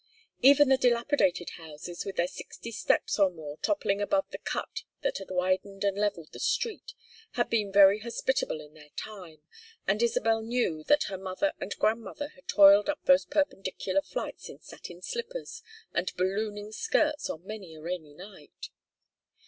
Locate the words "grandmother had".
11.77-12.47